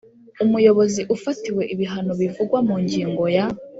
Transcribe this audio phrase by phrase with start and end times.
[0.43, 3.45] Umuyobozi ufatiwe ibihano bivugwa mu ngingo ya